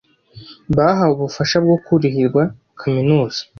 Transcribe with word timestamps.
bahawe 0.77 1.13
ubufasha 1.15 1.57
bwo 1.63 1.77
kurihirwa 1.85 2.43
kaminuza 2.79 3.39